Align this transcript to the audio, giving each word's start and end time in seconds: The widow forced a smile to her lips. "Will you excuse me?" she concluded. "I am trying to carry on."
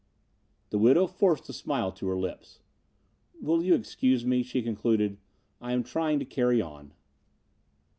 The 0.71 0.79
widow 0.79 1.05
forced 1.05 1.47
a 1.49 1.53
smile 1.53 1.91
to 1.91 2.07
her 2.07 2.15
lips. 2.17 2.57
"Will 3.39 3.61
you 3.63 3.75
excuse 3.75 4.25
me?" 4.25 4.41
she 4.41 4.63
concluded. 4.63 5.17
"I 5.61 5.73
am 5.73 5.83
trying 5.83 6.17
to 6.17 6.25
carry 6.25 6.59
on." 6.59 6.93